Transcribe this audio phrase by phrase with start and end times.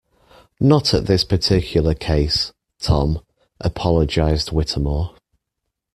[0.59, 3.19] Not at this particular case, Tom,
[3.59, 5.13] apologized Whittemore.